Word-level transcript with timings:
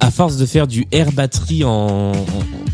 À 0.00 0.10
force 0.10 0.36
de 0.36 0.46
faire 0.46 0.66
du 0.66 0.86
air 0.92 1.10
batterie 1.12 1.64
en- 1.64 2.12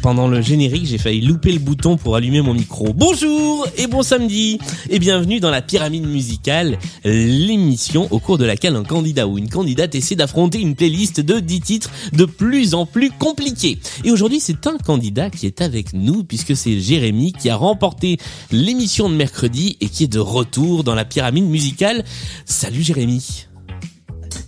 pendant 0.00 0.28
le 0.28 0.40
générique, 0.40 0.86
j'ai 0.86 0.98
failli 0.98 1.20
louper 1.20 1.52
le 1.52 1.58
bouton 1.58 1.96
pour 1.96 2.16
allumer 2.16 2.40
mon 2.40 2.54
micro. 2.54 2.92
Bonjour 2.94 3.66
et 3.76 3.86
bon 3.86 4.02
samedi 4.02 4.58
et 4.88 4.98
bienvenue 4.98 5.40
dans 5.40 5.50
la 5.50 5.62
pyramide 5.62 6.06
musicale, 6.06 6.78
l'émission 7.04 8.08
au 8.10 8.18
cours 8.18 8.38
de 8.38 8.44
laquelle 8.44 8.76
un 8.76 8.84
candidat 8.84 9.26
ou 9.26 9.38
une 9.38 9.48
candidate 9.48 9.94
essaie 9.94 10.16
d'affronter 10.16 10.60
une 10.60 10.74
playlist 10.74 11.20
de 11.20 11.38
10 11.40 11.60
titres 11.60 11.90
de 12.12 12.24
plus 12.24 12.74
en 12.74 12.86
plus 12.86 13.10
compliqués. 13.10 13.78
Et 14.04 14.10
aujourd'hui, 14.10 14.40
c'est 14.40 14.66
un 14.66 14.78
candidat 14.78 15.30
qui 15.30 15.46
est 15.46 15.60
avec 15.60 15.92
nous 15.92 16.24
puisque 16.24 16.56
c'est 16.56 16.80
Jérémy 16.80 17.32
qui 17.32 17.50
a 17.50 17.56
remporté 17.56 18.18
l'émission 18.50 19.08
de 19.08 19.14
mercredi 19.14 19.76
et 19.80 19.88
qui 19.88 20.04
est 20.04 20.12
de 20.12 20.18
retour 20.18 20.84
dans 20.84 20.94
la 20.94 21.04
pyramide 21.04 21.44
musicale. 21.44 22.04
Salut 22.44 22.82
Jérémy. 22.82 23.46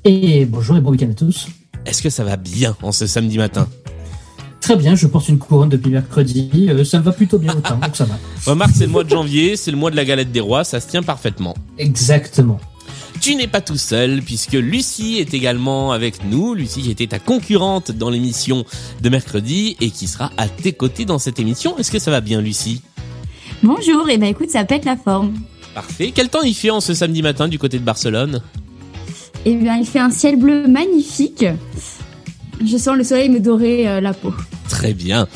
Et 0.04 0.46
bonjour 0.46 0.76
et 0.76 0.80
bon 0.80 0.90
week-end 0.90 1.10
à 1.10 1.14
tous. 1.14 1.48
Est-ce 1.84 2.02
que 2.02 2.10
ça 2.10 2.24
va 2.24 2.36
bien 2.36 2.76
en 2.82 2.92
ce 2.92 3.06
samedi 3.06 3.38
matin? 3.38 3.68
Très 4.62 4.76
bien, 4.76 4.94
je 4.94 5.08
porte 5.08 5.28
une 5.28 5.38
couronne 5.38 5.68
depuis 5.68 5.90
mercredi, 5.90 6.68
euh, 6.68 6.84
ça 6.84 6.98
me 6.98 7.02
va 7.02 7.10
plutôt 7.10 7.36
bien 7.36 7.52
autant, 7.52 7.78
donc 7.78 7.96
ça 7.96 8.04
va. 8.04 8.16
Remarque, 8.46 8.70
c'est 8.76 8.86
le 8.86 8.92
mois 8.92 9.02
de 9.02 9.10
janvier, 9.10 9.56
c'est 9.56 9.72
le 9.72 9.76
mois 9.76 9.90
de 9.90 9.96
la 9.96 10.04
galette 10.04 10.30
des 10.30 10.38
rois, 10.38 10.62
ça 10.62 10.78
se 10.78 10.86
tient 10.86 11.02
parfaitement. 11.02 11.54
Exactement. 11.78 12.60
Tu 13.20 13.34
n'es 13.34 13.48
pas 13.48 13.60
tout 13.60 13.76
seul, 13.76 14.22
puisque 14.22 14.52
Lucie 14.52 15.16
est 15.18 15.34
également 15.34 15.90
avec 15.90 16.24
nous. 16.24 16.54
Lucie 16.54 16.82
qui 16.82 16.90
était 16.90 17.08
ta 17.08 17.18
concurrente 17.18 17.90
dans 17.90 18.08
l'émission 18.08 18.64
de 19.00 19.08
mercredi 19.08 19.76
et 19.80 19.90
qui 19.90 20.06
sera 20.06 20.30
à 20.36 20.48
tes 20.48 20.72
côtés 20.72 21.04
dans 21.04 21.18
cette 21.18 21.38
émission. 21.40 21.76
Est-ce 21.78 21.90
que 21.90 21.98
ça 21.98 22.10
va 22.10 22.20
bien, 22.20 22.40
Lucie? 22.40 22.82
Bonjour, 23.62 24.08
et 24.08 24.18
ben 24.18 24.28
écoute, 24.28 24.50
ça 24.50 24.64
pète 24.64 24.84
la 24.84 24.96
forme. 24.96 25.34
Parfait. 25.74 26.12
Quel 26.14 26.28
temps 26.28 26.42
il 26.42 26.54
fait 26.54 26.70
en 26.70 26.80
ce 26.80 26.94
samedi 26.94 27.22
matin 27.22 27.48
du 27.48 27.58
côté 27.58 27.78
de 27.78 27.84
Barcelone? 27.84 28.42
Et 29.44 29.54
bien, 29.54 29.76
il 29.76 29.86
fait 29.86 30.00
un 30.00 30.10
ciel 30.10 30.36
bleu 30.36 30.68
magnifique. 30.68 31.44
Je 32.64 32.76
sens 32.76 32.96
le 32.96 33.04
soleil 33.04 33.28
me 33.28 33.40
dorer 33.40 33.88
euh, 33.88 34.00
la 34.00 34.14
peau. 34.14 34.32
Très 34.82 34.94
bien. 34.94 35.28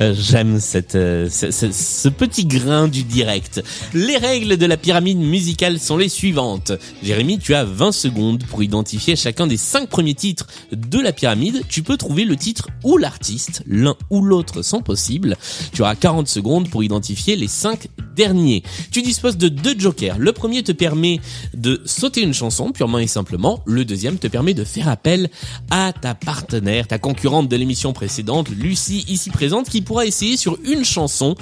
Euh, 0.00 0.14
J'aime 0.16 0.58
cette, 0.60 0.96
euh, 0.96 1.28
ce, 1.30 2.08
petit 2.08 2.46
grain 2.46 2.88
du 2.88 3.04
direct. 3.04 3.62
Les 3.92 4.16
règles 4.16 4.56
de 4.56 4.66
la 4.66 4.76
pyramide 4.76 5.18
musicale 5.18 5.78
sont 5.78 5.96
les 5.96 6.08
suivantes. 6.08 6.72
Jérémy, 7.02 7.38
tu 7.38 7.54
as 7.54 7.64
20 7.64 7.92
secondes 7.92 8.44
pour 8.44 8.62
identifier 8.62 9.16
chacun 9.16 9.46
des 9.46 9.56
5 9.56 9.88
premiers 9.88 10.14
titres 10.14 10.46
de 10.72 10.98
la 10.98 11.12
pyramide. 11.12 11.62
Tu 11.68 11.82
peux 11.82 11.96
trouver 11.96 12.24
le 12.24 12.36
titre 12.36 12.68
ou 12.82 12.96
l'artiste, 12.96 13.62
l'un 13.66 13.96
ou 14.10 14.22
l'autre 14.22 14.62
sont 14.62 14.80
possibles. 14.80 15.36
Tu 15.72 15.82
auras 15.82 15.94
40 15.94 16.26
secondes 16.28 16.68
pour 16.68 16.82
identifier 16.82 17.36
les 17.36 17.48
5 17.48 17.88
derniers. 18.16 18.62
Tu 18.90 19.02
disposes 19.02 19.36
de 19.36 19.48
deux 19.48 19.78
jokers. 19.78 20.18
Le 20.18 20.32
premier 20.32 20.62
te 20.62 20.72
permet 20.72 21.20
de 21.54 21.80
sauter 21.84 22.22
une 22.22 22.34
chanson 22.34 22.72
purement 22.72 22.98
et 22.98 23.06
simplement. 23.06 23.62
Le 23.66 23.84
deuxième 23.84 24.18
te 24.18 24.26
permet 24.26 24.54
de 24.54 24.64
faire 24.64 24.88
appel 24.88 25.30
à 25.70 25.92
ta 25.92 26.14
partenaire, 26.14 26.88
ta 26.88 26.98
concurrente 26.98 27.48
de 27.48 27.56
l'émission 27.56 27.92
précédente, 27.92 28.48
Lucie, 28.50 29.04
ici 29.08 29.30
présente, 29.30 29.68
qui 29.68 29.82
pourra 29.84 30.06
essayer 30.06 30.36
sur 30.36 30.58
une 30.64 30.84
chanson 30.84 31.36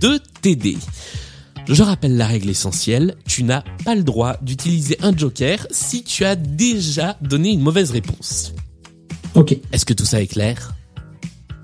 de 0.00 0.20
t'aider. 0.42 0.76
Je 1.68 1.82
rappelle 1.82 2.16
la 2.16 2.26
règle 2.26 2.48
essentielle, 2.50 3.16
tu 3.26 3.42
n'as 3.42 3.62
pas 3.84 3.94
le 3.96 4.04
droit 4.04 4.36
d'utiliser 4.42 4.96
un 5.02 5.16
joker 5.16 5.66
si 5.70 6.04
tu 6.04 6.24
as 6.24 6.36
déjà 6.36 7.16
donné 7.20 7.50
une 7.50 7.60
mauvaise 7.60 7.90
réponse. 7.90 8.52
Ok, 9.34 9.56
Est-ce 9.72 9.84
que 9.84 9.92
tout 9.92 10.04
ça 10.04 10.22
est 10.22 10.28
clair? 10.28 10.74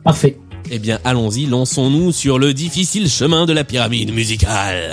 Parfait. 0.04 0.38
Eh 0.70 0.78
bien, 0.78 0.98
allons-y, 1.04 1.46
lançons-nous 1.46 2.12
sur 2.12 2.38
le 2.38 2.52
difficile 2.52 3.08
chemin 3.08 3.46
de 3.46 3.52
la 3.52 3.62
pyramide 3.64 4.12
musicale. 4.12 4.92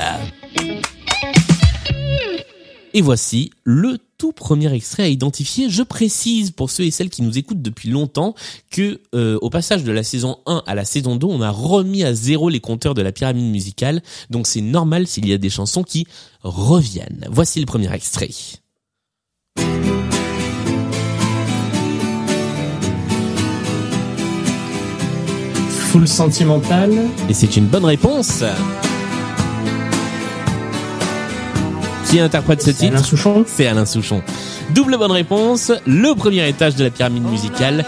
Et 2.93 3.01
voici 3.01 3.51
le 3.63 3.97
tout 4.19 4.33
premier 4.33 4.71
extrait 4.71 5.03
à 5.03 5.07
identifier. 5.07 5.69
Je 5.69 5.81
précise 5.81 6.51
pour 6.51 6.69
ceux 6.69 6.83
et 6.83 6.91
celles 6.91 7.09
qui 7.09 7.23
nous 7.23 7.39
écoutent 7.39 7.61
depuis 7.61 7.89
longtemps 7.89 8.35
que 8.69 9.01
euh, 9.15 9.39
au 9.41 9.49
passage 9.49 9.83
de 9.83 9.91
la 9.91 10.03
saison 10.03 10.37
1 10.45 10.61
à 10.67 10.75
la 10.75 10.85
saison 10.85 11.15
2, 11.15 11.25
on 11.25 11.41
a 11.41 11.49
remis 11.49 12.03
à 12.03 12.13
zéro 12.13 12.49
les 12.49 12.59
compteurs 12.59 12.93
de 12.93 13.01
la 13.01 13.11
pyramide 13.11 13.49
musicale. 13.49 14.03
Donc 14.29 14.45
c'est 14.45 14.61
normal 14.61 15.07
s'il 15.07 15.27
y 15.27 15.33
a 15.33 15.37
des 15.37 15.49
chansons 15.49 15.83
qui 15.83 16.05
reviennent. 16.43 17.25
Voici 17.31 17.59
le 17.61 17.65
premier 17.65 17.91
extrait. 17.93 18.29
Full 25.91 26.07
sentimental. 26.07 26.91
Et 27.29 27.33
c'est 27.33 27.55
une 27.55 27.65
bonne 27.67 27.85
réponse. 27.85 28.43
Qui 32.09 32.19
interprète 32.19 32.63
ce 32.63 32.71
C'est 32.71 32.87
Alain 32.87 32.97
titre 32.97 33.07
Souchon. 33.07 33.45
C'est 33.47 33.67
Alain 33.67 33.85
Souchon. 33.85 34.23
Double 34.73 34.97
bonne 34.97 35.11
réponse, 35.11 35.71
le 35.85 36.15
premier 36.15 36.47
étage 36.49 36.75
de 36.75 36.83
la 36.83 36.89
pyramide 36.89 37.23
musicale 37.23 37.85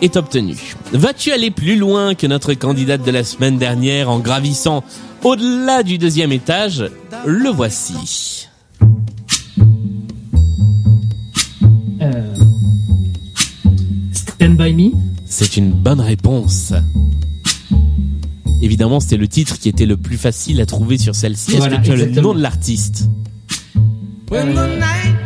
est 0.00 0.16
obtenu. 0.16 0.56
Vas-tu 0.92 1.30
aller 1.30 1.52
plus 1.52 1.76
loin 1.76 2.16
que 2.16 2.26
notre 2.26 2.54
candidate 2.54 3.04
de 3.04 3.12
la 3.12 3.22
semaine 3.22 3.58
dernière 3.58 4.10
en 4.10 4.18
gravissant 4.18 4.82
au-delà 5.22 5.84
du 5.84 5.98
deuxième 5.98 6.32
étage? 6.32 6.84
Le 7.24 7.48
voici. 7.48 8.48
Euh... 12.00 12.34
Stand 14.12 14.56
by 14.56 14.74
me. 14.74 14.90
C'est 15.26 15.56
une 15.56 15.70
bonne 15.70 16.00
réponse. 16.00 16.72
Évidemment, 18.62 19.00
c'était 19.00 19.16
le 19.16 19.26
titre 19.28 19.58
qui 19.58 19.68
était 19.68 19.86
le 19.86 19.96
plus 19.96 20.16
facile 20.16 20.60
à 20.60 20.66
trouver 20.66 20.96
sur 20.96 21.14
celle-ci. 21.14 21.50
Est-ce 21.50 21.58
Voilà, 21.58 21.78
que 21.78 21.84
tu 21.84 21.90
as 21.92 21.96
le 21.96 22.06
nom 22.20 22.32
de 22.32 22.40
l'artiste 22.40 23.08
When 24.30 24.54
the 24.54 24.78
night 24.78 25.16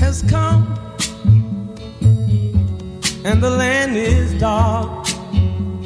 has 0.00 0.22
come 0.28 0.64
and 3.24 3.40
the 3.40 3.50
land 3.50 3.96
is 3.96 4.38
dark 4.38 5.08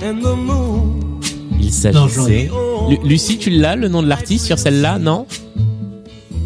and 0.03 0.17
the 0.21 0.37
moon 0.37 1.21
Il 1.61 1.73
s'agissait... 1.73 2.51
Lu- 2.91 2.99
Lucie, 3.05 3.39
tu 3.39 3.51
l'as, 3.51 3.77
le 3.77 3.89
nom 3.89 4.03
de 4.03 4.09
l'artiste 4.09 4.45
sur 4.47 4.59
celle-là, 4.59 4.99
non? 4.99 5.27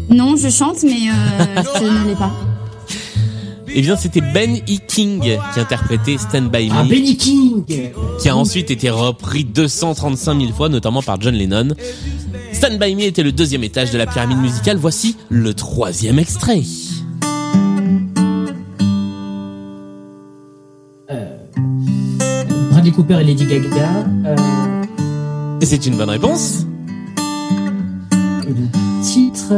Non, 0.09 0.35
je 0.35 0.49
chante, 0.49 0.83
mais 0.83 1.09
euh, 1.09 1.61
je 1.79 1.83
ne 1.83 2.09
l'ai 2.09 2.15
pas. 2.15 2.31
Eh 3.75 3.81
bien, 3.81 3.95
c'était 3.95 4.21
Ben 4.21 4.57
E. 4.57 4.77
King 4.87 5.19
qui 5.53 5.59
interprétait 5.59 6.17
Stand 6.17 6.51
By 6.51 6.69
Ah, 6.71 6.83
Me, 6.83 6.89
Benny 6.89 7.17
King. 7.17 7.63
qui 8.19 8.29
a 8.29 8.35
ensuite 8.35 8.69
été 8.69 8.89
repris 8.89 9.43
235 9.45 10.39
000 10.39 10.53
fois, 10.53 10.69
notamment 10.69 11.01
par 11.01 11.19
John 11.19 11.33
Lennon. 11.33 11.69
Stand 12.51 12.77
By 12.79 12.95
Me 12.95 13.01
était 13.03 13.23
le 13.23 13.31
deuxième 13.31 13.63
étage 13.63 13.91
de 13.91 13.97
la 13.97 14.05
pyramide 14.05 14.37
musicale. 14.37 14.77
Voici 14.77 15.15
le 15.29 15.53
troisième 15.53 16.19
extrait. 16.19 16.61
Bradley 22.71 22.91
Cooper 22.91 23.19
et 23.21 23.23
Lady 23.23 23.45
Gaga. 23.45 24.05
Euh... 24.25 24.35
Et 25.61 25.65
c'est 25.65 25.85
une 25.85 25.95
bonne 25.97 26.09
réponse. 26.09 26.65
et 28.47 28.49
le 28.49 29.03
titre. 29.03 29.53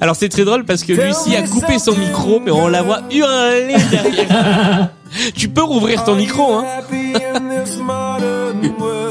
Alors 0.00 0.16
c'est 0.16 0.28
très 0.28 0.44
drôle 0.44 0.64
parce 0.64 0.84
que 0.84 0.92
Lucie 0.92 1.34
a 1.36 1.42
coupé 1.42 1.78
son 1.78 1.96
micro, 1.96 2.40
mais 2.40 2.50
on 2.50 2.68
la 2.68 2.82
voit 2.82 3.00
hurler 3.10 3.76
derrière. 3.90 4.90
tu 5.34 5.48
peux 5.48 5.62
rouvrir 5.62 6.04
ton 6.04 6.14
micro, 6.14 6.54
hein. 6.54 6.64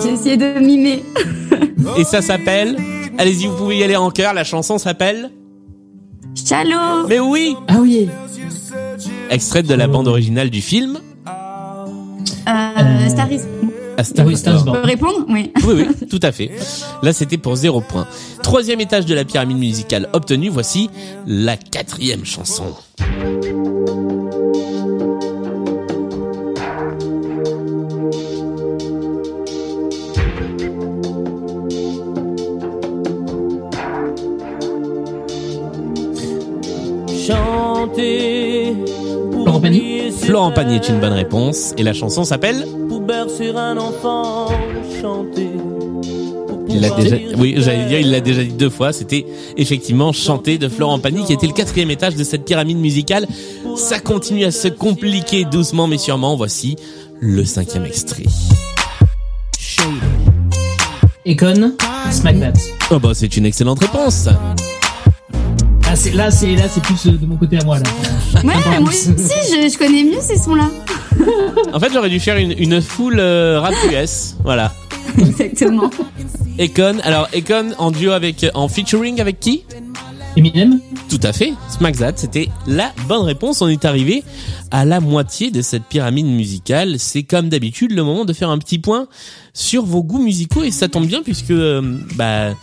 J'ai 0.03 0.09
essayé 0.13 0.37
de 0.37 0.59
mimer. 0.59 1.03
Et 1.97 2.03
ça 2.03 2.21
s'appelle... 2.21 2.77
Allez-y, 3.17 3.47
vous 3.47 3.55
pouvez 3.55 3.77
y 3.77 3.83
aller 3.83 3.95
en 3.95 4.11
chœur. 4.11 4.33
La 4.33 4.43
chanson 4.43 4.77
s'appelle... 4.77 5.31
Shallow 6.35 7.07
Mais 7.09 7.19
oui 7.19 7.55
Ah 7.67 7.77
oui. 7.79 8.07
Extrait 9.29 9.63
de 9.63 9.73
la 9.73 9.87
bande 9.87 10.07
originale 10.07 10.49
du 10.51 10.61
film. 10.61 10.99
euh, 12.47 13.09
Star 13.09 13.31
is... 13.31 13.41
Je 13.97 14.63
peux 14.71 14.87
répondre 14.87 15.25
Oui. 15.27 15.51
Oui, 15.65 15.73
oui, 15.87 16.07
tout 16.07 16.19
à 16.21 16.31
fait. 16.31 16.51
Là, 17.01 17.13
c'était 17.13 17.37
pour 17.37 17.55
zéro 17.55 17.81
point. 17.81 18.07
Troisième 18.43 18.79
étage 18.79 19.05
de 19.05 19.15
la 19.15 19.25
pyramide 19.25 19.57
musicale 19.57 20.07
obtenu. 20.13 20.49
Voici 20.49 20.89
la 21.25 21.57
quatrième 21.57 22.25
chanson. 22.25 22.65
Chanter 37.27 38.75
pour 39.31 39.43
Florent 39.43 39.59
Pagny 39.59 40.11
Florent 40.11 40.51
Pagny 40.51 40.75
est 40.75 40.89
une 40.89 40.99
bonne 40.99 41.13
réponse. 41.13 41.73
Et 41.77 41.83
la 41.83 41.93
chanson 41.93 42.23
s'appelle 42.23 42.65
Bercer 43.07 43.55
un 43.55 43.77
enfant, 43.77 44.49
chanter 45.01 45.47
pour 45.47 46.65
Il 46.67 46.81
l'a 46.81 46.89
déjà, 46.89 47.15
oui, 47.37 47.55
j'allais 47.57 47.85
dire, 47.85 47.99
il 48.01 48.11
l'a 48.11 48.19
déjà 48.19 48.43
dit 48.43 48.51
deux 48.51 48.69
fois. 48.69 48.91
C'était 48.91 49.25
effectivement 49.55 50.11
chanté 50.11 50.57
de 50.57 50.67
Florent 50.67 50.99
Pagny, 50.99 51.23
qui 51.23 51.31
était 51.31 51.47
le 51.47 51.53
quatrième 51.53 51.89
étage 51.89 52.15
de 52.15 52.23
cette 52.25 52.43
pyramide 52.43 52.77
musicale. 52.77 53.25
Ça 53.77 53.99
continue 53.99 54.43
à 54.43 54.51
se 54.51 54.67
compliquer 54.67 55.45
doucement 55.45 55.87
mais 55.87 55.97
sûrement. 55.97 56.35
Voici 56.35 56.75
le 57.21 57.45
cinquième 57.45 57.85
extrait. 57.85 58.25
Econ, 61.25 61.71
Smack 62.11 62.39
That. 62.41 62.53
Oh 62.91 62.99
bah 62.99 63.11
c'est 63.13 63.37
une 63.37 63.45
excellente 63.45 63.79
réponse. 63.79 64.27
Ah, 65.89 65.95
c'est, 65.95 66.11
là, 66.11 66.29
c'est, 66.29 66.53
là, 66.57 66.63
c'est 66.69 66.83
plus 66.83 67.05
euh, 67.05 67.11
de 67.11 67.25
mon 67.25 67.37
côté 67.37 67.57
à 67.57 67.63
moi, 67.63 67.79
là. 67.79 67.85
Ouais, 68.43 68.79
moi 68.81 68.89
aussi, 68.89 69.07
je, 69.07 69.69
je 69.71 69.77
connais 69.77 70.03
mieux 70.03 70.19
ces 70.19 70.35
sons-là. 70.35 70.69
En 71.73 71.79
fait, 71.79 71.91
j'aurais 71.93 72.09
dû 72.09 72.19
faire 72.19 72.37
une, 72.37 72.53
une 72.57 72.81
full 72.81 73.19
euh, 73.19 73.59
rap 73.59 73.73
US. 73.91 74.35
Voilà. 74.43 74.73
Exactement. 75.17 75.89
Econ. 76.59 76.97
Alors 77.03 77.27
Econ 77.35 77.73
en 77.77 77.91
duo 77.91 78.11
avec, 78.11 78.45
en 78.53 78.67
featuring 78.67 79.21
avec 79.21 79.39
qui? 79.39 79.63
Eminem 80.35 80.79
Tout 81.09 81.19
à 81.23 81.33
fait. 81.33 81.53
Smack 81.69 81.97
That, 81.97 82.13
c'était 82.17 82.49
la 82.67 82.93
bonne 83.07 83.23
réponse. 83.23 83.61
On 83.61 83.67
est 83.67 83.85
arrivé 83.85 84.23
à 84.69 84.85
la 84.85 84.99
moitié 84.99 85.49
de 85.49 85.61
cette 85.61 85.83
pyramide 85.83 86.27
musicale. 86.27 86.99
C'est 86.99 87.23
comme 87.23 87.49
d'habitude 87.49 87.91
le 87.91 88.03
moment 88.03 88.23
de 88.23 88.33
faire 88.33 88.49
un 88.49 88.59
petit 88.59 88.77
point 88.77 89.07
sur 89.53 89.83
vos 89.83 90.03
goûts 90.03 90.21
musicaux 90.21 90.63
et 90.63 90.71
ça 90.71 90.89
tombe 90.89 91.07
bien 91.07 91.23
puisque 91.23 91.51
euh, 91.51 91.81
bah 92.15 92.53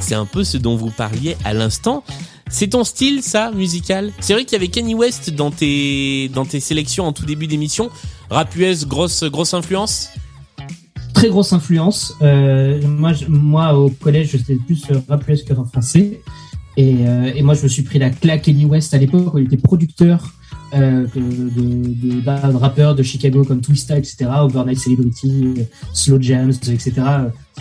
c'est 0.00 0.14
un 0.14 0.24
peu 0.24 0.44
ce 0.44 0.56
dont 0.56 0.76
vous 0.76 0.90
parliez 0.90 1.36
à 1.44 1.52
l'instant. 1.52 2.02
C'est 2.50 2.68
ton 2.68 2.84
style, 2.84 3.22
ça, 3.22 3.50
musical? 3.52 4.10
C'est 4.20 4.32
vrai 4.32 4.44
qu'il 4.44 4.54
y 4.54 4.56
avait 4.56 4.68
Kanye 4.68 4.94
West 4.94 5.30
dans 5.30 5.50
tes 5.50 6.28
dans 6.30 6.44
tes 6.46 6.60
sélections 6.60 7.04
en 7.06 7.12
tout 7.12 7.26
début 7.26 7.46
d'émission. 7.46 7.90
Rap 8.30 8.54
grosse 8.86 9.24
grosse 9.24 9.54
influence? 9.54 10.08
Très 11.14 11.28
grosse 11.28 11.52
influence. 11.52 12.14
Euh, 12.22 12.80
moi, 12.86 13.12
je- 13.12 13.26
moi, 13.26 13.74
au 13.74 13.90
collège, 13.90 14.30
j'étais 14.32 14.54
plus 14.56 14.82
euh, 14.90 15.00
rap 15.08 15.24
que 15.26 15.52
rap 15.54 15.66
français. 15.68 16.20
Et, 16.76 16.94
euh, 17.06 17.32
et 17.34 17.42
moi, 17.42 17.54
je 17.54 17.64
me 17.64 17.68
suis 17.68 17.82
pris 17.82 17.98
la 17.98 18.10
claque 18.10 18.42
Kanye 18.42 18.64
West 18.64 18.94
à 18.94 18.98
l'époque 18.98 19.34
où 19.34 19.38
il 19.38 19.46
était 19.46 19.56
producteur 19.56 20.32
de, 20.72 21.08
de, 21.16 22.20
de, 22.20 22.56
rappeurs 22.56 22.94
de 22.94 23.02
Chicago 23.02 23.42
comme 23.42 23.62
Twista, 23.62 23.96
etc., 23.98 24.26
Overnight 24.42 24.78
Celebrity, 24.78 25.54
Slow 25.94 26.20
Jams, 26.20 26.50
etc. 26.68 26.92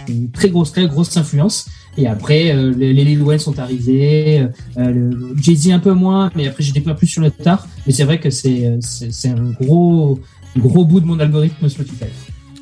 Une 0.10 0.30
très 0.30 0.50
grosse, 0.50 0.72
très 0.74 0.88
grosse 0.88 1.16
influence. 1.18 1.68
Et 1.98 2.06
après, 2.08 2.52
euh, 2.52 2.74
les, 2.78 2.94
les 2.94 3.04
Lil 3.04 3.22
Wayne 3.24 3.40
sont 3.40 3.58
arrivés, 3.58 4.46
euh, 4.78 4.92
le 4.92 5.36
Jay-Z 5.42 5.72
un 5.72 5.80
peu 5.80 5.94
moins, 5.94 6.30
mais 6.36 6.48
après 6.48 6.64
j'ai 6.64 6.72
découvert 6.72 6.96
plus 6.96 7.08
sur 7.08 7.22
le 7.22 7.32
tard. 7.32 7.68
Mais 7.86 7.94
c'est 7.94 8.04
vrai 8.04 8.20
que 8.20 8.30
c'est 8.30 8.68
euh, 8.68 8.78
c'est 8.82 9.12
c'est 9.12 9.30
un 9.30 9.52
gros 9.60 10.20
gros 10.56 10.86
bout 10.86 11.00
de 11.00 11.06
mon 11.06 11.20
algorithme 11.20 11.68
Spotify. 11.68 12.06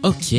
Ok. 0.03 0.33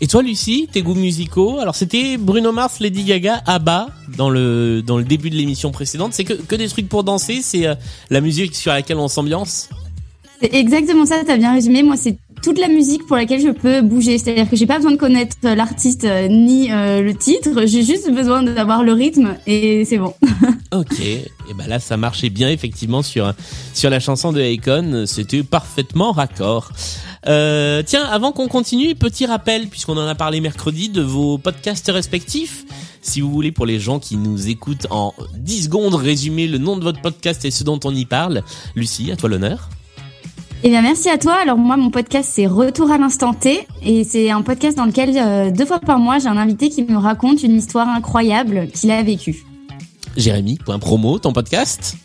Et 0.00 0.06
toi, 0.06 0.22
Lucie, 0.22 0.68
tes 0.70 0.82
goûts 0.82 0.94
musicaux? 0.94 1.58
Alors, 1.58 1.74
c'était 1.74 2.16
Bruno 2.18 2.52
Mars, 2.52 2.78
Lady 2.78 3.02
Gaga, 3.02 3.42
ABBA 3.46 3.88
dans 4.16 4.30
le 4.30 4.80
dans 4.86 4.96
le 4.96 5.02
début 5.02 5.28
de 5.28 5.34
l'émission 5.34 5.72
précédente. 5.72 6.12
C'est 6.12 6.22
que 6.22 6.34
que 6.34 6.54
des 6.54 6.68
trucs 6.68 6.88
pour 6.88 7.02
danser. 7.02 7.40
C'est 7.42 7.66
euh, 7.66 7.74
la 8.10 8.20
musique 8.20 8.54
sur 8.54 8.70
laquelle 8.70 8.98
on 8.98 9.08
s'ambiance? 9.08 9.68
C'est 10.40 10.54
exactement 10.54 11.04
ça, 11.04 11.16
t'as 11.26 11.36
bien 11.36 11.52
résumé. 11.52 11.82
Moi, 11.82 11.96
c'est 11.96 12.16
toute 12.48 12.58
la 12.58 12.68
musique 12.68 13.06
pour 13.06 13.16
laquelle 13.16 13.42
je 13.42 13.50
peux 13.50 13.82
bouger. 13.82 14.16
C'est-à-dire 14.16 14.48
que 14.48 14.56
j'ai 14.56 14.66
pas 14.66 14.76
besoin 14.76 14.92
de 14.92 14.96
connaître 14.96 15.36
euh, 15.44 15.54
l'artiste 15.54 16.04
euh, 16.04 16.28
ni 16.28 16.72
euh, 16.72 17.02
le 17.02 17.14
titre. 17.14 17.66
J'ai 17.66 17.84
juste 17.84 18.10
besoin 18.10 18.42
d'avoir 18.42 18.82
le 18.82 18.94
rythme 18.94 19.36
et 19.46 19.84
c'est 19.84 19.98
bon. 19.98 20.14
Ok. 20.70 21.00
Et 21.00 21.54
ben 21.56 21.66
là, 21.66 21.80
ça 21.80 21.96
marchait 21.96 22.28
bien 22.28 22.50
effectivement 22.50 23.02
sur 23.02 23.32
sur 23.72 23.88
la 23.88 24.00
chanson 24.00 24.32
de 24.32 24.40
Akon. 24.42 25.04
C'était 25.06 25.42
parfaitement 25.42 26.12
raccord. 26.12 26.72
Euh, 27.26 27.82
tiens, 27.84 28.04
avant 28.04 28.32
qu'on 28.32 28.48
continue, 28.48 28.94
petit 28.94 29.24
rappel, 29.24 29.68
puisqu'on 29.68 29.96
en 29.96 30.06
a 30.06 30.14
parlé 30.14 30.42
mercredi, 30.42 30.90
de 30.90 31.00
vos 31.00 31.38
podcasts 31.38 31.90
respectifs. 31.90 32.66
Si 33.00 33.22
vous 33.22 33.30
voulez, 33.30 33.50
pour 33.50 33.64
les 33.64 33.80
gens 33.80 33.98
qui 33.98 34.18
nous 34.18 34.48
écoutent 34.48 34.86
en 34.90 35.14
10 35.36 35.64
secondes, 35.64 35.94
résumer 35.94 36.46
le 36.46 36.58
nom 36.58 36.76
de 36.76 36.82
votre 36.82 37.00
podcast 37.00 37.46
et 37.46 37.50
ce 37.50 37.64
dont 37.64 37.80
on 37.84 37.94
y 37.94 38.04
parle. 38.04 38.42
Lucie, 38.76 39.10
à 39.10 39.16
toi 39.16 39.30
l'honneur. 39.30 39.70
Eh 40.64 40.70
bien, 40.70 40.82
merci 40.82 41.08
à 41.08 41.18
toi. 41.18 41.36
Alors 41.40 41.56
moi, 41.56 41.76
mon 41.76 41.90
podcast, 41.90 42.30
c'est 42.32 42.46
Retour 42.46 42.90
à 42.90 42.98
l'instant 42.98 43.32
T. 43.32 43.66
Et 43.82 44.02
c'est 44.02 44.30
un 44.30 44.42
podcast 44.42 44.76
dans 44.76 44.86
lequel, 44.86 45.16
euh, 45.16 45.50
deux 45.50 45.64
fois 45.64 45.78
par 45.78 45.98
mois, 45.98 46.18
j'ai 46.18 46.26
un 46.26 46.36
invité 46.36 46.68
qui 46.68 46.82
me 46.82 46.96
raconte 46.96 47.42
une 47.42 47.56
histoire 47.56 47.88
incroyable 47.88 48.68
qu'il 48.68 48.90
a 48.90 49.02
vécue. 49.02 49.44
Jérémy, 50.16 50.58
point 50.58 50.80
promo, 50.80 51.18
ton 51.20 51.32
podcast 51.32 51.96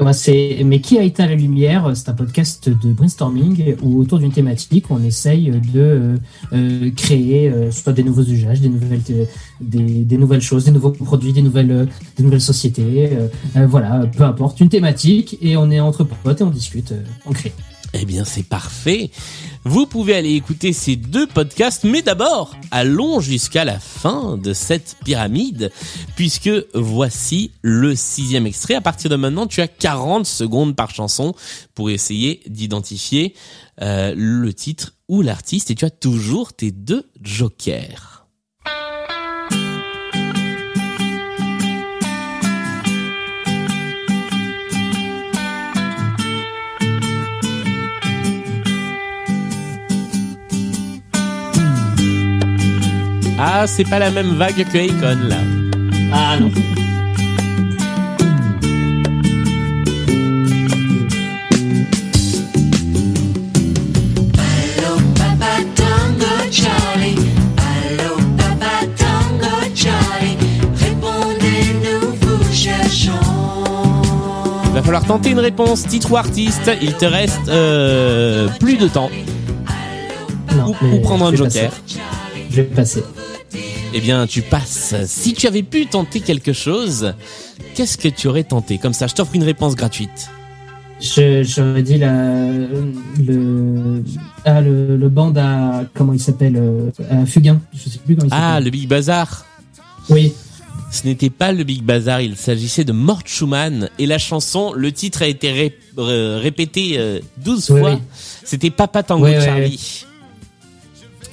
Ouais, 0.00 0.14
c'est 0.14 0.62
mais 0.64 0.80
qui 0.80 0.98
a 0.98 1.02
éteint 1.02 1.26
la 1.26 1.34
lumière? 1.34 1.92
C'est 1.94 2.08
un 2.08 2.14
podcast 2.14 2.68
de 2.68 2.92
brainstorming 2.92 3.76
où 3.82 4.00
autour 4.00 4.18
d'une 4.18 4.32
thématique, 4.32 4.86
on 4.90 5.02
essaye 5.04 5.50
de 5.50 5.60
euh, 5.76 6.16
euh, 6.54 6.90
créer 6.96 7.50
euh, 7.50 7.70
soit 7.70 7.92
des 7.92 8.02
nouveaux 8.02 8.22
usages, 8.22 8.60
des 8.60 8.70
nouvelles 8.70 9.02
des, 9.60 10.04
des 10.04 10.16
nouvelles 10.16 10.40
choses, 10.40 10.64
des 10.64 10.70
nouveaux 10.70 10.90
produits, 10.90 11.32
des 11.32 11.42
nouvelles 11.42 11.88
des 12.16 12.24
nouvelles 12.24 12.40
sociétés. 12.40 13.10
voilà, 13.54 14.06
peu 14.06 14.24
importe 14.24 14.60
une 14.60 14.70
thématique 14.70 15.36
et 15.42 15.56
on 15.56 15.70
est 15.70 15.80
entre 15.80 16.04
potes 16.04 16.40
et 16.40 16.44
on 16.44 16.50
discute, 16.50 16.94
on 17.26 17.32
crée. 17.32 17.52
Eh 17.94 18.04
bien, 18.04 18.24
c'est 18.24 18.42
parfait. 18.42 19.10
Vous 19.64 19.86
pouvez 19.86 20.14
aller 20.14 20.32
écouter 20.34 20.72
ces 20.72 20.96
deux 20.96 21.26
podcasts, 21.26 21.84
mais 21.84 22.02
d'abord, 22.02 22.56
allons 22.70 23.20
jusqu'à 23.20 23.64
la 23.64 23.78
fin 23.78 24.36
de 24.36 24.52
cette 24.52 24.96
pyramide, 25.04 25.70
puisque 26.16 26.50
voici 26.74 27.52
le 27.62 27.94
sixième 27.94 28.46
extrait. 28.46 28.74
À 28.74 28.80
partir 28.80 29.10
de 29.10 29.16
maintenant, 29.16 29.46
tu 29.46 29.60
as 29.60 29.68
40 29.68 30.26
secondes 30.26 30.74
par 30.74 30.90
chanson 30.90 31.34
pour 31.74 31.90
essayer 31.90 32.40
d'identifier 32.48 33.34
euh, 33.80 34.14
le 34.16 34.52
titre 34.52 34.94
ou 35.08 35.22
l'artiste, 35.22 35.70
et 35.70 35.74
tu 35.74 35.84
as 35.84 35.90
toujours 35.90 36.54
tes 36.54 36.70
deux 36.70 37.08
jokers. 37.20 38.11
Ah, 53.44 53.66
c'est 53.66 53.82
pas 53.84 53.98
la 53.98 54.10
même 54.10 54.34
vague 54.36 54.64
que 54.70 54.78
Akon, 54.78 55.18
là. 55.28 55.36
Ah 56.12 56.36
non. 56.38 56.50
Allô 63.64 64.96
papa 65.16 65.52
Tango 65.74 66.32
Charlie, 66.50 67.16
allô 67.58 68.16
papa 68.36 68.86
Tango 68.96 69.52
Charlie, 69.74 70.36
répondez-nous, 70.76 72.14
vous 72.20 72.52
cherchons. 72.52 73.12
Il 74.66 74.72
va 74.72 74.82
falloir 74.82 75.04
tenter 75.04 75.30
une 75.30 75.40
réponse, 75.40 75.86
titre 75.86 76.10
ou 76.12 76.16
artiste. 76.16 76.70
Il 76.80 76.94
te 76.94 77.04
reste 77.04 77.48
euh, 77.48 78.48
plus 78.60 78.76
de 78.76 78.88
temps. 78.88 79.10
non 80.56 80.68
Ou, 80.70 80.76
mais 80.82 80.98
ou 80.98 81.00
prendre 81.02 81.26
un 81.26 81.34
joker. 81.34 81.70
passer. 81.70 81.98
Je 82.50 82.56
vais 82.56 82.62
passer. 82.64 83.04
Eh 83.94 84.00
bien, 84.00 84.26
tu 84.26 84.42
passes. 84.42 84.94
Si 85.06 85.34
tu 85.34 85.46
avais 85.46 85.62
pu 85.62 85.86
tenter 85.86 86.20
quelque 86.20 86.52
chose, 86.52 87.14
qu'est-ce 87.74 87.98
que 87.98 88.08
tu 88.08 88.26
aurais 88.28 88.44
tenté? 88.44 88.78
Comme 88.78 88.94
ça, 88.94 89.06
je 89.06 89.14
t'offre 89.14 89.34
une 89.34 89.42
réponse 89.44 89.74
gratuite. 89.74 90.30
Je- 91.00 91.42
J'aurais 91.42 91.82
dit 91.82 91.98
la, 91.98 92.46
le, 93.18 94.02
ah, 94.44 94.60
le, 94.60 94.96
le 94.96 95.08
band 95.08 95.32
à, 95.36 95.82
comment 95.94 96.12
il 96.14 96.20
s'appelle, 96.20 96.56
euh, 96.56 96.90
à 97.10 97.26
Fugain. 97.26 97.60
Je 97.74 97.88
sais 97.90 97.98
plus 97.98 98.14
comment 98.14 98.28
il 98.28 98.30
s'appelle. 98.30 98.44
Ah, 98.48 98.60
le 98.60 98.70
Big 98.70 98.88
Bazar. 98.88 99.44
Oui. 100.08 100.32
Ce 100.90 101.06
n'était 101.06 101.30
pas 101.30 101.52
le 101.52 101.64
Big 101.64 101.82
Bazar, 101.82 102.20
il 102.20 102.36
s'agissait 102.36 102.84
de 102.84 102.92
Mort 102.92 103.22
Schumann. 103.24 103.88
Et 103.98 104.06
la 104.06 104.18
chanson, 104.18 104.72
le 104.74 104.92
titre 104.92 105.22
a 105.22 105.26
été 105.26 105.50
ré- 105.50 105.78
euh, 105.98 106.38
répété 106.40 106.94
euh, 106.98 107.18
12 107.44 107.70
Oui, 107.70 107.80
fois. 107.80 107.94
oui. 107.94 107.98
C'était 108.44 108.70
Papa 108.70 109.02
Tango 109.02 109.24
oui, 109.26 109.34
Charlie. 109.40 110.04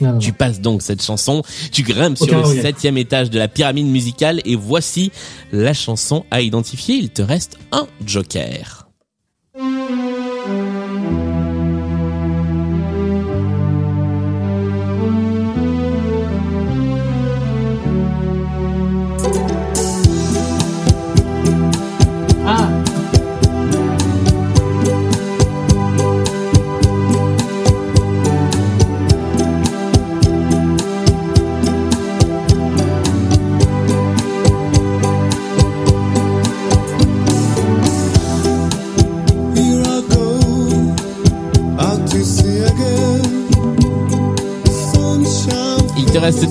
Non, 0.02 0.18
Tu 0.20 0.34
passes 0.34 0.62
donc 0.62 0.82
cette 0.82 1.04
chanson, 1.04 1.44
tu 1.72 1.84
grimpes 1.84 2.18
sur 2.18 2.48
le 2.48 2.62
septième 2.62 2.98
étage 2.98 3.30
de 3.30 3.40
la 3.40 3.48
pyramide 3.48 3.88
musicale 3.88 4.42
et 4.46 4.56
voici 4.56 5.12
la 5.52 5.74
chanson 5.74 6.26
à 6.32 6.42
identifier. 6.42 6.96
Il 6.96 7.10
te 7.10 7.22
reste 7.22 7.58
un 7.72 7.88
joker. 8.06 8.89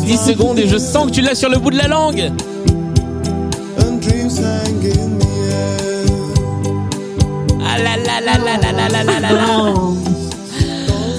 10 0.09 0.17
secondes 0.33 0.59
et 0.59 0.67
je 0.67 0.79
sens 0.79 1.07
que 1.07 1.11
tu 1.13 1.21
l'as 1.21 1.35
sur 1.35 1.51
le 1.51 1.59
bout 1.59 1.71
de 1.71 1.77
la 1.77 1.87
langue. 1.87 2.33
and 3.79 4.01
dreams 4.01 4.39
hang 4.39 4.83
in 4.83 5.19
the 5.19 5.27
air. 5.53 6.07
Ah 7.63 7.77
là 7.79 7.97
là 7.99 8.21
là 8.25 8.39
là 8.39 8.57
là 8.57 8.73
là 8.73 8.89
là 8.89 9.05
là 9.05 9.21
là 9.21 9.33
là. 9.33 9.75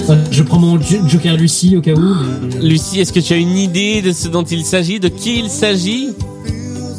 Euh, 0.09 0.15
Je 0.31 0.41
prends 0.41 0.57
mon 0.57 0.81
jo- 0.81 1.07
Joker 1.07 1.37
Lucie 1.37 1.77
au 1.77 1.81
cas 1.81 1.93
où. 1.93 1.99
mais- 1.99 2.67
Lucie, 2.67 2.99
est-ce 2.99 3.13
que 3.13 3.19
tu 3.19 3.31
as 3.33 3.37
une 3.37 3.55
idée 3.57 4.01
de 4.01 4.11
ce 4.11 4.27
dont 4.27 4.41
il 4.43 4.65
s'agit, 4.65 4.99
de 4.99 5.09
qui 5.09 5.37
il 5.39 5.49
s'agit 5.51 6.09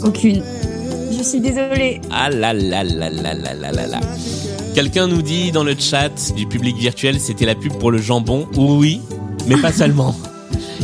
Aucune. 0.05 0.43
Je 1.19 1.23
suis 1.25 1.41
désolée. 1.41 2.01
Ah 2.13 2.31
là 2.31 2.53
là 2.53 2.85
là 2.85 3.11
là 3.11 3.35
là 3.35 3.53
là 3.55 3.73
là 3.73 3.87
là. 3.89 4.01
Quelqu'un 4.77 5.09
nous 5.09 5.23
dit 5.23 5.51
dans 5.51 5.65
le 5.65 5.75
chat 5.77 6.33
du 6.37 6.47
public 6.47 6.77
virtuel, 6.77 7.19
c'était 7.19 7.47
la 7.47 7.57
pub 7.57 7.73
pour 7.75 7.91
le 7.91 7.99
jambon. 7.99 8.47
Oui, 8.57 9.01
mais 9.49 9.57
pas 9.57 9.73
seulement. 9.73 10.15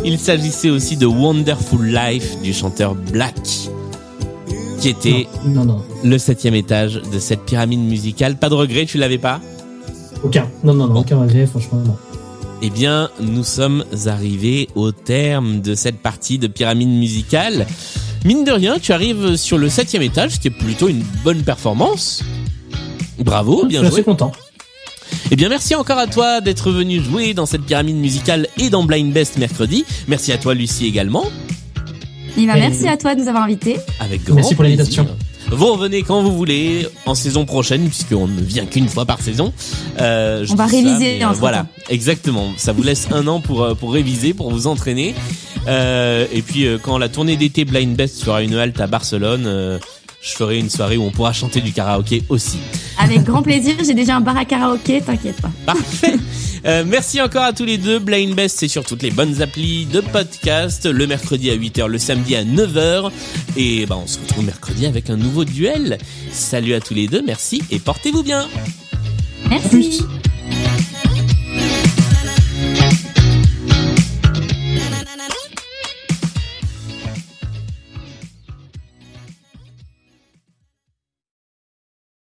Il 0.06 0.20
s'agissait 0.20 0.70
aussi 0.70 0.96
de 0.96 1.04
Wonderful 1.04 1.84
Life 1.84 2.40
du 2.40 2.54
chanteur 2.54 2.94
Black, 2.94 3.34
qui 4.80 4.88
était 4.88 5.26
Non, 5.44 5.64
non, 5.64 5.82
le 6.04 6.16
septième 6.16 6.54
étage 6.54 7.02
de 7.12 7.18
cette 7.18 7.40
pyramide 7.44 7.80
musicale. 7.80 8.36
Pas 8.36 8.48
de 8.48 8.54
regret, 8.54 8.86
tu 8.86 8.98
l'avais 8.98 9.18
pas? 9.18 9.40
Aucun. 10.22 10.48
Non, 10.62 10.74
non, 10.74 10.86
non, 10.86 11.00
aucun 11.00 11.18
regret, 11.18 11.44
franchement, 11.46 11.80
non. 11.84 11.96
Eh 12.62 12.70
bien, 12.70 13.10
nous 13.20 13.42
sommes 13.42 13.84
arrivés 14.06 14.68
au 14.76 14.92
terme 14.92 15.60
de 15.60 15.74
cette 15.74 15.98
partie 15.98 16.38
de 16.38 16.46
pyramide 16.46 16.88
musicale. 16.88 17.66
Mine 18.24 18.44
de 18.44 18.52
rien, 18.52 18.78
tu 18.80 18.92
arrives 18.92 19.34
sur 19.34 19.58
le 19.58 19.68
septième 19.68 20.02
étage, 20.02 20.32
ce 20.32 20.38
qui 20.38 20.48
est 20.48 20.52
plutôt 20.52 20.86
une 20.86 21.02
bonne 21.24 21.42
performance. 21.42 22.22
Bravo, 23.18 23.62
je 23.64 23.68
bien 23.68 23.80
suis 23.80 23.88
joué. 23.88 23.94
assez 23.96 24.04
content. 24.04 24.30
Eh 25.30 25.36
bien, 25.36 25.48
merci 25.48 25.74
encore 25.74 25.98
à 25.98 26.06
toi 26.06 26.40
d'être 26.40 26.70
venu 26.70 27.02
jouer 27.02 27.34
dans 27.34 27.46
cette 27.46 27.62
pyramide 27.62 27.96
musicale 27.96 28.46
et 28.58 28.70
dans 28.70 28.84
Blind 28.84 29.12
Best 29.12 29.38
mercredi. 29.38 29.84
Merci 30.06 30.32
à 30.32 30.38
toi, 30.38 30.54
Lucie, 30.54 30.86
également. 30.86 31.24
Bah, 31.24 31.32
Hey. 32.38 32.46
merci 32.46 32.86
à 32.86 32.96
toi 32.98 33.14
de 33.14 33.22
nous 33.22 33.28
avoir 33.28 33.44
invités. 33.44 33.76
Avec 33.98 34.22
grand 34.24 34.36
Merci 34.36 34.54
pour 34.54 34.62
l'invitation. 34.64 35.06
Vous 35.50 35.72
revenez 35.72 36.02
quand 36.02 36.22
vous 36.22 36.36
voulez, 36.36 36.86
en 37.06 37.14
saison 37.14 37.44
prochaine, 37.44 37.86
puisqu'on 37.88 38.26
ne 38.28 38.40
vient 38.40 38.66
qu'une 38.66 38.88
fois 38.88 39.04
par 39.06 39.20
saison. 39.20 39.52
Euh, 40.00 40.44
je 40.44 40.52
On 40.52 40.56
va 40.56 40.68
ça, 40.68 40.76
réviser 40.76 41.18
mais, 41.18 41.24
euh. 41.24 41.28
Voilà, 41.32 41.66
exactement. 41.88 42.52
Ça 42.56 42.72
vous 42.72 42.82
laisse 42.82 43.08
un 43.10 43.26
an 43.26 43.40
pour, 43.40 43.62
euh, 43.62 43.74
pour 43.74 43.92
réviser, 43.92 44.34
pour 44.34 44.50
vous 44.50 44.66
entraîner. 44.66 45.14
Euh, 45.66 46.26
et 46.32 46.42
puis, 46.42 46.66
euh, 46.66 46.78
quand 46.80 46.98
la 46.98 47.08
tournée 47.08 47.36
d'été 47.36 47.64
Blind 47.64 47.96
Best 47.96 48.22
fera 48.22 48.42
une 48.42 48.54
halte 48.54 48.80
à 48.80 48.86
Barcelone, 48.86 49.44
euh, 49.46 49.78
je 50.26 50.32
ferai 50.32 50.58
une 50.58 50.68
soirée 50.68 50.96
où 50.96 51.04
on 51.04 51.10
pourra 51.10 51.32
chanter 51.32 51.60
du 51.60 51.72
karaoké 51.72 52.24
aussi. 52.28 52.58
Avec 52.98 53.22
grand 53.22 53.42
plaisir. 53.42 53.76
J'ai 53.86 53.94
déjà 53.94 54.16
un 54.16 54.20
bar 54.20 54.36
à 54.36 54.44
karaoké, 54.44 55.00
t'inquiète 55.00 55.40
pas. 55.40 55.50
Parfait. 55.64 56.16
Euh, 56.64 56.82
merci 56.84 57.20
encore 57.22 57.44
à 57.44 57.52
tous 57.52 57.64
les 57.64 57.78
deux. 57.78 58.00
Blind 58.00 58.34
Best, 58.34 58.58
c'est 58.58 58.66
sur 58.66 58.84
toutes 58.84 59.04
les 59.04 59.12
bonnes 59.12 59.40
applis 59.40 59.86
de 59.86 60.00
podcast. 60.00 60.84
Le 60.84 61.06
mercredi 61.06 61.48
à 61.48 61.56
8h, 61.56 61.86
le 61.86 61.98
samedi 61.98 62.34
à 62.34 62.42
9h. 62.42 63.12
Et 63.56 63.86
ben, 63.86 64.00
on 64.02 64.06
se 64.08 64.18
retrouve 64.18 64.44
mercredi 64.44 64.84
avec 64.84 65.08
un 65.08 65.16
nouveau 65.16 65.44
duel. 65.44 65.98
Salut 66.32 66.74
à 66.74 66.80
tous 66.80 66.94
les 66.94 67.06
deux, 67.06 67.22
merci 67.24 67.62
et 67.70 67.78
portez-vous 67.78 68.24
bien. 68.24 68.48
Merci. 69.48 70.02